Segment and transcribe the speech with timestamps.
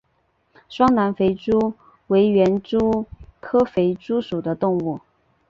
[0.67, 1.75] 双南肥蛛
[2.07, 3.05] 为园蛛
[3.39, 4.99] 科肥蛛属的动物。